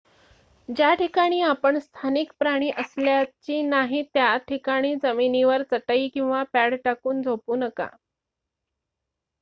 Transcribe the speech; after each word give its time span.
ज्या 0.69 0.93
ठिकाणी 0.93 1.41
आपण 1.41 1.77
स्थानिक 1.79 2.31
प्राणी 2.39 2.69
असल्याची 2.77 3.61
नाही 3.61 4.01
त्या 4.13 4.35
ठिकाणी 4.47 4.95
जमिनीवर 4.95 5.63
चटई 5.71 6.07
किंवा 6.07 6.43
पॅड 6.53 6.75
टाकून 6.85 7.21
झोपू 7.21 7.55
नका 7.55 7.87